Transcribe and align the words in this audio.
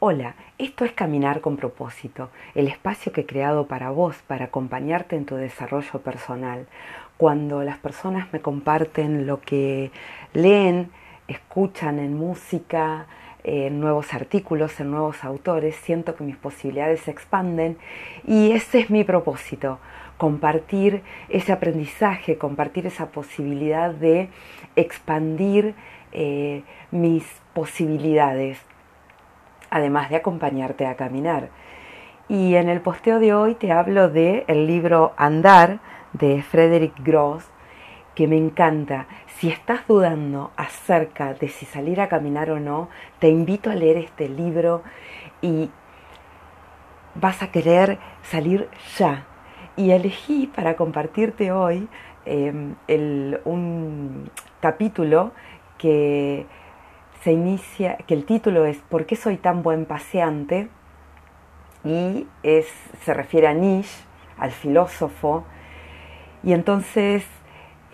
Hola, 0.00 0.36
esto 0.58 0.84
es 0.84 0.92
Caminar 0.92 1.40
con 1.40 1.56
propósito, 1.56 2.30
el 2.54 2.68
espacio 2.68 3.10
que 3.10 3.22
he 3.22 3.26
creado 3.26 3.66
para 3.66 3.90
vos, 3.90 4.14
para 4.28 4.44
acompañarte 4.44 5.16
en 5.16 5.24
tu 5.24 5.34
desarrollo 5.34 6.00
personal. 6.02 6.68
Cuando 7.16 7.64
las 7.64 7.78
personas 7.78 8.32
me 8.32 8.38
comparten 8.38 9.26
lo 9.26 9.40
que 9.40 9.90
leen, 10.34 10.92
escuchan 11.26 11.98
en 11.98 12.16
música, 12.16 13.06
en 13.42 13.80
nuevos 13.80 14.14
artículos, 14.14 14.78
en 14.78 14.92
nuevos 14.92 15.24
autores, 15.24 15.74
siento 15.74 16.14
que 16.14 16.22
mis 16.22 16.36
posibilidades 16.36 17.00
se 17.00 17.10
expanden 17.10 17.76
y 18.24 18.52
ese 18.52 18.78
es 18.78 18.90
mi 18.90 19.02
propósito, 19.02 19.80
compartir 20.16 21.02
ese 21.28 21.50
aprendizaje, 21.50 22.38
compartir 22.38 22.86
esa 22.86 23.06
posibilidad 23.06 23.90
de 23.90 24.28
expandir 24.76 25.74
eh, 26.12 26.62
mis 26.92 27.24
posibilidades 27.52 28.60
además 29.70 30.10
de 30.10 30.16
acompañarte 30.16 30.86
a 30.86 30.96
caminar. 30.96 31.50
Y 32.28 32.56
en 32.56 32.68
el 32.68 32.80
posteo 32.80 33.18
de 33.20 33.34
hoy 33.34 33.54
te 33.54 33.72
hablo 33.72 34.08
de 34.08 34.44
el 34.48 34.66
libro 34.66 35.14
Andar 35.16 35.80
de 36.12 36.42
Frederick 36.42 36.94
Gross, 37.02 37.44
que 38.14 38.26
me 38.26 38.36
encanta. 38.36 39.06
Si 39.38 39.48
estás 39.48 39.86
dudando 39.86 40.50
acerca 40.56 41.34
de 41.34 41.48
si 41.48 41.64
salir 41.64 42.00
a 42.00 42.08
caminar 42.08 42.50
o 42.50 42.60
no, 42.60 42.88
te 43.18 43.28
invito 43.28 43.70
a 43.70 43.74
leer 43.74 43.96
este 43.96 44.28
libro 44.28 44.82
y 45.40 45.70
vas 47.14 47.42
a 47.42 47.50
querer 47.50 47.98
salir 48.22 48.68
ya. 48.96 49.24
Y 49.76 49.92
elegí 49.92 50.48
para 50.48 50.76
compartirte 50.76 51.52
hoy 51.52 51.88
em, 52.24 52.74
un 53.44 54.30
capítulo 54.60 55.32
que 55.78 56.46
se 57.22 57.32
inicia, 57.32 57.96
que 58.06 58.14
el 58.14 58.24
título 58.24 58.64
es 58.64 58.78
¿Por 58.78 59.06
qué 59.06 59.16
soy 59.16 59.36
tan 59.36 59.62
buen 59.62 59.84
paseante? 59.84 60.68
Y 61.84 62.26
es, 62.42 62.66
se 63.02 63.14
refiere 63.14 63.46
a 63.46 63.54
Nietzsche, 63.54 64.04
al 64.36 64.50
filósofo. 64.50 65.44
Y 66.42 66.52
entonces 66.52 67.24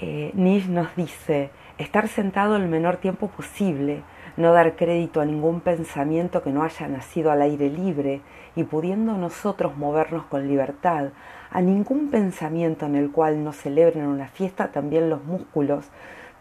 eh, 0.00 0.32
Nietzsche 0.34 0.70
nos 0.70 0.94
dice, 0.96 1.50
estar 1.78 2.08
sentado 2.08 2.56
el 2.56 2.68
menor 2.68 2.98
tiempo 2.98 3.28
posible, 3.28 4.02
no 4.36 4.52
dar 4.52 4.76
crédito 4.76 5.20
a 5.20 5.24
ningún 5.24 5.60
pensamiento 5.60 6.42
que 6.42 6.50
no 6.50 6.64
haya 6.64 6.88
nacido 6.88 7.30
al 7.30 7.42
aire 7.42 7.70
libre 7.70 8.20
y 8.56 8.64
pudiendo 8.64 9.16
nosotros 9.16 9.76
movernos 9.76 10.24
con 10.26 10.48
libertad, 10.48 11.10
a 11.50 11.60
ningún 11.60 12.10
pensamiento 12.10 12.86
en 12.86 12.96
el 12.96 13.12
cual 13.12 13.44
no 13.44 13.52
celebren 13.52 14.06
una 14.06 14.26
fiesta 14.26 14.72
también 14.72 15.08
los 15.08 15.24
músculos, 15.24 15.88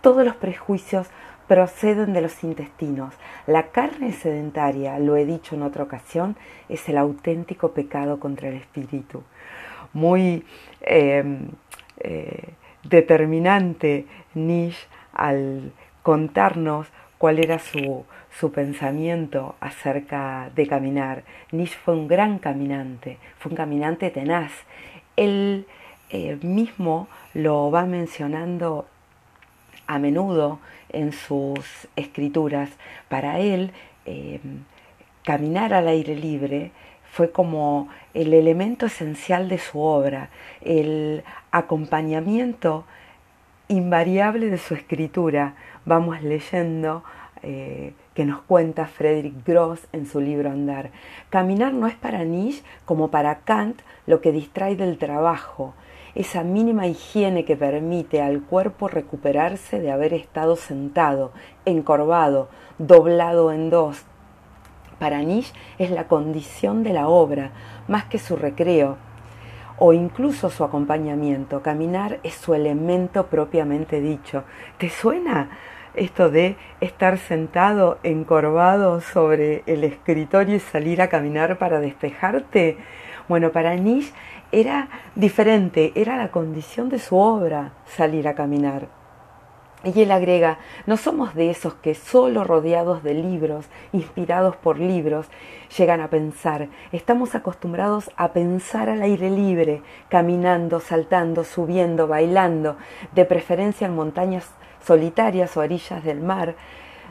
todos 0.00 0.24
los 0.24 0.36
prejuicios 0.36 1.08
proceden 1.50 2.12
de 2.12 2.20
los 2.20 2.44
intestinos. 2.44 3.12
La 3.48 3.72
carne 3.72 4.12
sedentaria, 4.12 5.00
lo 5.00 5.16
he 5.16 5.26
dicho 5.26 5.56
en 5.56 5.62
otra 5.62 5.82
ocasión, 5.82 6.36
es 6.68 6.88
el 6.88 6.96
auténtico 6.96 7.72
pecado 7.72 8.20
contra 8.20 8.50
el 8.50 8.54
espíritu. 8.54 9.24
Muy 9.92 10.44
em, 10.82 11.48
eh, 11.98 12.50
determinante 12.84 14.06
Nietzsche 14.34 14.86
al 15.12 15.72
contarnos 16.04 16.86
cuál 17.18 17.40
era 17.40 17.58
su, 17.58 18.04
su 18.38 18.52
pensamiento 18.52 19.56
acerca 19.58 20.52
de 20.54 20.68
caminar. 20.68 21.24
Nietzsche 21.50 21.80
fue 21.84 21.94
un 21.94 22.06
gran 22.06 22.38
caminante, 22.38 23.18
fue 23.40 23.50
un 23.50 23.56
caminante 23.56 24.10
tenaz. 24.10 24.52
Él 25.16 25.66
eh, 26.10 26.38
mismo 26.42 27.08
lo 27.34 27.72
va 27.72 27.86
mencionando 27.86 28.86
a 29.90 29.98
menudo 29.98 30.60
en 30.90 31.12
sus 31.12 31.88
escrituras. 31.96 32.70
Para 33.08 33.40
él, 33.40 33.72
eh, 34.06 34.38
caminar 35.24 35.74
al 35.74 35.88
aire 35.88 36.14
libre 36.14 36.70
fue 37.10 37.32
como 37.32 37.88
el 38.14 38.32
elemento 38.32 38.86
esencial 38.86 39.48
de 39.48 39.58
su 39.58 39.80
obra, 39.80 40.30
el 40.60 41.24
acompañamiento 41.50 42.84
invariable 43.66 44.48
de 44.48 44.58
su 44.58 44.74
escritura. 44.74 45.54
Vamos 45.84 46.22
leyendo 46.22 47.02
eh, 47.42 47.92
que 48.14 48.24
nos 48.24 48.42
cuenta 48.42 48.86
Friedrich 48.86 49.44
Gross 49.44 49.88
en 49.92 50.06
su 50.06 50.20
libro 50.20 50.50
Andar. 50.50 50.90
Caminar 51.30 51.72
no 51.72 51.88
es 51.88 51.96
para 51.96 52.22
Nietzsche 52.22 52.62
como 52.84 53.10
para 53.10 53.40
Kant 53.40 53.80
lo 54.06 54.20
que 54.20 54.30
distrae 54.30 54.76
del 54.76 54.98
trabajo, 54.98 55.74
esa 56.14 56.42
mínima 56.42 56.86
higiene 56.86 57.44
que 57.44 57.56
permite 57.56 58.20
al 58.22 58.42
cuerpo 58.42 58.88
recuperarse 58.88 59.80
de 59.80 59.90
haber 59.90 60.14
estado 60.14 60.56
sentado, 60.56 61.32
encorvado, 61.64 62.48
doblado 62.78 63.52
en 63.52 63.70
dos. 63.70 64.04
Para 64.98 65.22
Nietzsche 65.22 65.54
es 65.78 65.90
la 65.90 66.08
condición 66.08 66.82
de 66.82 66.92
la 66.92 67.08
obra, 67.08 67.52
más 67.88 68.04
que 68.04 68.18
su 68.18 68.36
recreo, 68.36 68.98
o 69.78 69.94
incluso 69.94 70.50
su 70.50 70.62
acompañamiento. 70.62 71.62
Caminar 71.62 72.20
es 72.22 72.34
su 72.34 72.54
elemento 72.54 73.26
propiamente 73.26 74.00
dicho. 74.00 74.44
¿Te 74.76 74.90
suena 74.90 75.48
esto 75.94 76.30
de 76.30 76.56
estar 76.80 77.16
sentado, 77.16 77.98
encorvado 78.02 79.00
sobre 79.00 79.62
el 79.66 79.84
escritorio 79.84 80.56
y 80.56 80.60
salir 80.60 81.00
a 81.00 81.08
caminar 81.08 81.56
para 81.56 81.80
despejarte? 81.80 82.76
Bueno, 83.26 83.52
para 83.52 83.74
Nietzsche 83.76 84.12
era 84.52 84.88
diferente, 85.14 85.92
era 85.94 86.16
la 86.16 86.30
condición 86.30 86.88
de 86.88 86.98
su 86.98 87.16
obra 87.16 87.72
salir 87.86 88.26
a 88.28 88.34
caminar. 88.34 88.88
Y 89.82 90.02
él 90.02 90.10
agrega, 90.10 90.58
no 90.86 90.98
somos 90.98 91.34
de 91.34 91.48
esos 91.48 91.72
que 91.74 91.94
solo 91.94 92.44
rodeados 92.44 93.02
de 93.02 93.14
libros, 93.14 93.64
inspirados 93.92 94.54
por 94.56 94.78
libros, 94.78 95.26
llegan 95.78 96.02
a 96.02 96.10
pensar. 96.10 96.68
Estamos 96.92 97.34
acostumbrados 97.34 98.10
a 98.16 98.32
pensar 98.32 98.90
al 98.90 99.00
aire 99.00 99.30
libre, 99.30 99.82
caminando, 100.10 100.80
saltando, 100.80 101.44
subiendo, 101.44 102.08
bailando, 102.08 102.76
de 103.14 103.24
preferencia 103.24 103.86
en 103.86 103.94
montañas 103.94 104.50
solitarias 104.84 105.56
o 105.56 105.60
orillas 105.60 106.04
del 106.04 106.20
mar, 106.20 106.56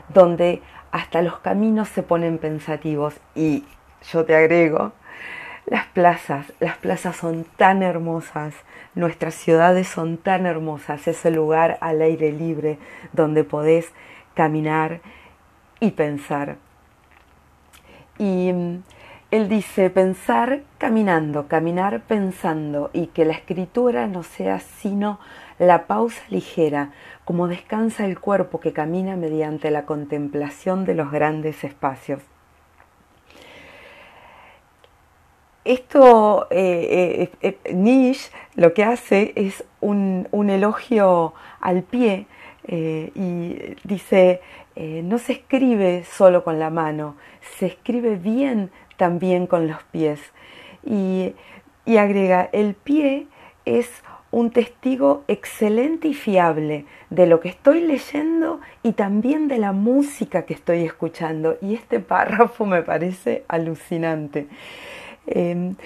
donde 0.08 0.62
hasta 0.92 1.22
los 1.22 1.40
caminos 1.40 1.88
se 1.88 2.04
ponen 2.04 2.38
pensativos. 2.38 3.14
Y 3.34 3.64
yo 4.12 4.24
te 4.24 4.36
agrego, 4.36 4.92
las 5.66 5.86
plazas, 5.86 6.52
las 6.60 6.76
plazas 6.78 7.16
son 7.16 7.44
tan 7.56 7.82
hermosas, 7.82 8.54
nuestras 8.94 9.34
ciudades 9.34 9.88
son 9.88 10.16
tan 10.16 10.46
hermosas, 10.46 11.06
ese 11.06 11.30
lugar 11.30 11.78
al 11.80 12.02
aire 12.02 12.32
libre 12.32 12.78
donde 13.12 13.44
podés 13.44 13.92
caminar 14.34 15.00
y 15.78 15.92
pensar. 15.92 16.56
Y 18.18 18.52
mm, 18.52 18.82
él 19.30 19.48
dice 19.48 19.90
pensar 19.90 20.62
caminando, 20.78 21.46
caminar 21.46 22.02
pensando 22.02 22.90
y 22.92 23.06
que 23.08 23.24
la 23.24 23.32
escritura 23.32 24.08
no 24.08 24.24
sea 24.24 24.58
sino 24.58 25.20
la 25.58 25.86
pausa 25.86 26.22
ligera, 26.30 26.90
como 27.24 27.46
descansa 27.46 28.06
el 28.06 28.18
cuerpo 28.18 28.58
que 28.58 28.72
camina 28.72 29.14
mediante 29.14 29.70
la 29.70 29.86
contemplación 29.86 30.84
de 30.84 30.94
los 30.94 31.12
grandes 31.12 31.62
espacios. 31.62 32.22
Esto, 35.64 36.46
eh, 36.50 37.28
eh, 37.42 37.54
eh, 37.64 37.74
Nietzsche 37.74 38.30
lo 38.54 38.72
que 38.72 38.82
hace 38.82 39.32
es 39.36 39.62
un, 39.80 40.26
elogio 40.32 41.34
al 41.60 41.82
pie 41.82 42.26
y 42.66 43.76
dice, 43.84 44.40
no 44.76 45.18
se 45.18 45.32
escribe 45.32 46.04
solo 46.04 46.44
con 46.44 46.58
la 46.58 46.70
mano, 46.70 47.16
se 47.58 47.66
escribe 47.66 48.16
bien 48.16 48.70
también 48.96 49.46
con 49.46 49.66
los 49.66 49.82
pies. 49.84 50.20
Y, 50.84 51.34
y 51.84 51.96
agrega, 51.96 52.48
el 52.52 52.74
pie 52.74 53.26
es 53.64 53.90
un 54.30 54.50
testigo 54.50 55.24
excelente 55.26 56.08
y 56.08 56.14
fiable 56.14 56.84
de 57.10 57.26
lo 57.26 57.40
que 57.40 57.48
estoy 57.48 57.80
leyendo 57.80 58.60
y 58.82 58.92
también 58.92 59.48
de 59.48 59.58
la 59.58 59.72
música 59.72 60.46
que 60.46 60.54
estoy 60.54 60.84
escuchando. 60.84 61.58
Y 61.60 61.74
este 61.74 61.98
párrafo 62.00 62.64
me 62.66 62.82
parece 62.82 63.44
alucinante. 63.48 64.46
Él 65.26 65.76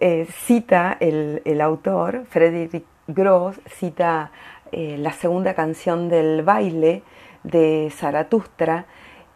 eh, 0.00 0.26
cita, 0.30 0.96
el, 1.00 1.60
autor, 1.60 2.24
Frederick 2.28 2.84
Gross, 3.08 3.60
cita 3.66 4.30
eh, 4.72 4.96
la 4.98 5.12
segunda 5.12 5.54
canción 5.54 6.08
del 6.08 6.42
baile 6.42 7.02
de 7.42 7.92
Zaratustra 7.92 8.86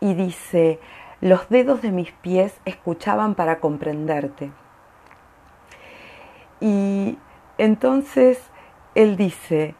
y 0.00 0.14
dice, 0.14 0.78
los 1.20 1.48
dedos 1.48 1.82
de 1.82 1.92
mis 1.92 2.12
pies 2.12 2.58
escuchaban 2.64 3.34
para 3.34 3.60
comprenderte. 3.60 4.50
Y 6.60 7.18
entonces 7.58 8.50
él 8.94 9.16
dice, 9.16 9.74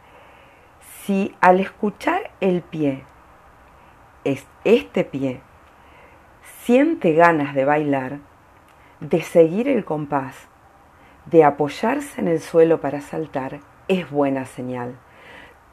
si 1.03 1.35
al 1.41 1.59
escuchar 1.59 2.31
el 2.39 2.61
pie, 2.61 3.03
es 4.23 4.45
este 4.63 5.03
pie, 5.03 5.41
siente 6.63 7.13
ganas 7.13 7.55
de 7.55 7.65
bailar, 7.65 8.19
de 9.01 9.21
seguir 9.21 9.67
el 9.67 9.83
compás, 9.83 10.35
de 11.25 11.43
apoyarse 11.43 12.21
en 12.21 12.27
el 12.27 12.39
suelo 12.39 12.79
para 12.79 13.01
saltar, 13.01 13.59
es 13.87 14.09
buena 14.09 14.45
señal. 14.45 14.95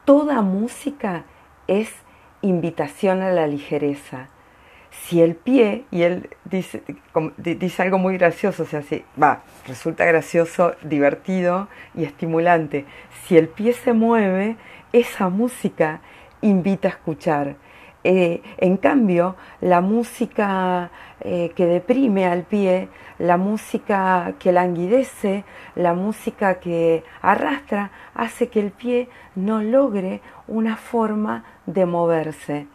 Toda 0.03 0.41
música 0.41 1.23
es 1.67 1.93
invitación 2.41 3.21
a 3.21 3.31
la 3.31 3.47
ligereza. 3.47 4.27
si 4.91 5.21
el 5.21 5.35
pie, 5.35 5.85
y 5.91 6.01
él 6.01 6.31
dice, 6.45 6.81
dice 7.37 7.81
algo 7.83 7.99
muy 7.99 8.17
gracioso, 8.17 8.63
o 8.63 8.65
sea, 8.65 8.81
si, 8.81 9.05
va, 9.21 9.43
resulta 9.67 10.03
gracioso, 10.03 10.73
divertido 10.81 11.67
y 11.93 12.05
estimulante, 12.05 12.85
si 13.23 13.37
el 13.37 13.49
pie 13.49 13.73
se 13.73 13.93
mueve, 13.93 14.57
esa 14.91 15.29
música 15.29 16.01
invita 16.41 16.87
a 16.87 16.91
escuchar. 16.91 17.55
Eh, 18.03 18.41
en 18.57 18.77
cambio, 18.77 19.35
la 19.59 19.81
música 19.81 20.89
eh, 21.19 21.51
que 21.55 21.65
deprime 21.65 22.25
al 22.25 22.43
pie, 22.43 22.87
la 23.17 23.35
música 23.35 24.35
que 24.39 24.53
languidece, 24.53 25.43
la 25.75 25.93
música 25.93 26.59
que 26.59 27.03
arrastra, 27.21 27.91
hace 28.13 28.47
que 28.47 28.61
el 28.61 28.71
pie 28.71 29.09
no 29.35 29.61
logre 29.61 30.21
una 30.47 30.77
forma 30.77 31.43
de 31.65 31.85
moverse. 31.85 32.67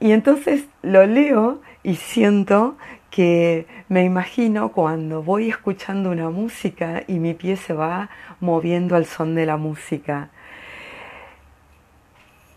Y 0.00 0.12
entonces 0.12 0.66
lo 0.82 1.06
leo 1.06 1.60
y 1.82 1.96
siento 1.96 2.76
que 3.10 3.66
me 3.88 4.02
imagino 4.02 4.70
cuando 4.72 5.22
voy 5.22 5.48
escuchando 5.48 6.10
una 6.10 6.30
música 6.30 7.04
y 7.06 7.18
mi 7.20 7.34
pie 7.34 7.56
se 7.56 7.74
va 7.74 8.10
moviendo 8.40 8.96
al 8.96 9.06
son 9.06 9.34
de 9.34 9.46
la 9.46 9.56
música. 9.56 10.30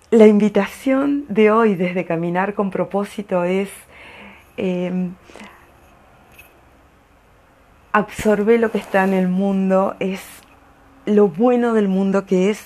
La 0.10 0.26
invitación 0.26 1.26
de 1.28 1.52
hoy 1.52 1.76
desde 1.76 2.06
Caminar 2.06 2.54
con 2.54 2.72
propósito 2.72 3.44
es 3.44 3.70
eh, 4.56 5.10
absorber 7.92 8.58
lo 8.62 8.72
que 8.72 8.78
está 8.78 9.04
en 9.04 9.12
el 9.12 9.28
mundo, 9.28 9.98
es 10.00 10.22
lo 11.06 11.28
bueno 11.28 11.74
del 11.74 11.90
mundo 11.90 12.26
que 12.26 12.50
es 12.50 12.66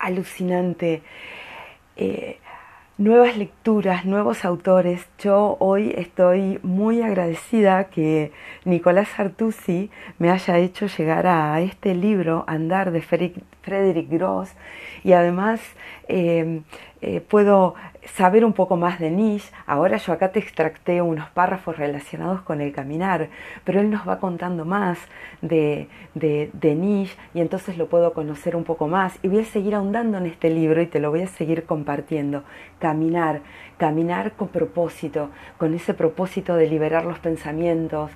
alucinante. 0.00 1.04
Eh, 1.94 2.40
nuevas 2.98 3.36
lecturas, 3.36 4.04
nuevos 4.04 4.44
autores. 4.44 5.06
Yo 5.18 5.56
hoy 5.60 5.92
estoy 5.96 6.58
muy 6.62 7.02
agradecida 7.02 7.84
que 7.84 8.32
Nicolás 8.64 9.08
Artusi 9.18 9.90
me 10.18 10.30
haya 10.30 10.58
hecho 10.58 10.86
llegar 10.86 11.26
a 11.26 11.60
este 11.60 11.94
libro, 11.94 12.44
Andar, 12.46 12.90
de 12.92 13.00
Frederick 13.02 14.08
Gross, 14.10 14.50
y 15.04 15.12
además 15.12 15.60
eh, 16.08 16.62
eh, 17.04 17.20
puedo 17.20 17.74
saber 18.14 18.44
un 18.44 18.52
poco 18.52 18.76
más 18.76 19.00
de 19.00 19.10
Nish. 19.10 19.50
Ahora 19.66 19.96
yo 19.96 20.12
acá 20.12 20.30
te 20.30 20.38
extracté 20.38 21.02
unos 21.02 21.28
párrafos 21.30 21.76
relacionados 21.76 22.42
con 22.42 22.60
el 22.60 22.72
caminar, 22.72 23.28
pero 23.64 23.80
él 23.80 23.90
nos 23.90 24.08
va 24.08 24.20
contando 24.20 24.64
más 24.64 24.98
de, 25.40 25.88
de, 26.14 26.50
de 26.52 26.74
Nish 26.76 27.16
y 27.34 27.40
entonces 27.40 27.76
lo 27.76 27.88
puedo 27.88 28.12
conocer 28.12 28.54
un 28.54 28.62
poco 28.62 28.86
más. 28.86 29.18
Y 29.22 29.28
voy 29.28 29.40
a 29.40 29.44
seguir 29.44 29.74
ahondando 29.74 30.18
en 30.18 30.26
este 30.26 30.48
libro 30.48 30.80
y 30.80 30.86
te 30.86 31.00
lo 31.00 31.10
voy 31.10 31.22
a 31.22 31.26
seguir 31.26 31.64
compartiendo. 31.64 32.44
Caminar, 32.78 33.40
caminar 33.78 34.32
con 34.32 34.46
propósito, 34.46 35.30
con 35.58 35.74
ese 35.74 35.94
propósito 35.94 36.54
de 36.54 36.68
liberar 36.68 37.04
los 37.04 37.18
pensamientos, 37.18 38.12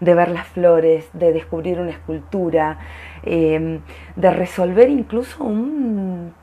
de 0.00 0.14
ver 0.14 0.30
las 0.30 0.46
flores, 0.48 1.10
de 1.12 1.34
descubrir 1.34 1.78
una 1.78 1.90
escultura, 1.90 2.78
eh, 3.22 3.80
de 4.16 4.30
resolver 4.30 4.88
incluso 4.88 5.44
un 5.44 6.39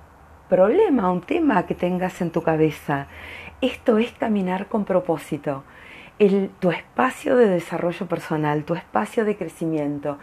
problema, 0.48 1.12
un 1.12 1.22
tema 1.22 1.66
que 1.66 1.76
tengas 1.76 2.22
en 2.22 2.32
tu 2.32 2.42
cabeza. 2.42 3.08
Esto 3.62 3.98
es 3.98 4.12
caminar 4.14 4.68
con 4.68 4.86
propósito. 4.86 5.64
El, 6.20 6.50
tu 6.60 6.72
espacio 6.72 7.36
de 7.36 7.48
desarrollo 7.48 8.08
personal, 8.08 8.64
tu 8.64 8.74
espacio 8.74 9.26
de 9.26 9.38
crecimiento. 9.38 10.18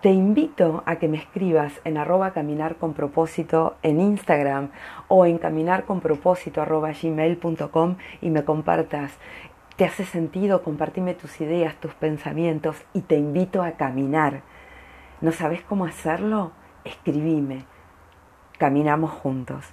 Te 0.00 0.10
invito 0.10 0.82
a 0.86 0.96
que 0.96 1.08
me 1.08 1.16
escribas 1.16 1.80
en 1.84 1.96
arroba 1.96 2.32
caminar 2.32 2.76
con 2.76 2.94
propósito 2.94 3.76
en 3.82 4.00
Instagram 4.00 4.70
o 5.08 5.26
en 5.26 5.38
caminar 5.38 5.84
con 5.84 6.00
propósito 6.00 6.64
gmail.com 6.64 7.96
y 8.20 8.30
me 8.30 8.44
compartas. 8.44 9.18
¿Te 9.76 9.84
hace 9.84 10.04
sentido? 10.04 10.62
Compartime 10.62 11.14
tus 11.14 11.40
ideas, 11.40 11.74
tus 11.76 11.94
pensamientos 11.94 12.76
y 12.92 13.00
te 13.00 13.16
invito 13.16 13.62
a 13.62 13.72
caminar. 13.72 14.42
¿No 15.20 15.32
sabes 15.32 15.62
cómo 15.62 15.84
hacerlo? 15.84 16.52
Escribime 16.84 17.73
caminamos 18.58 19.10
juntos. 19.10 19.64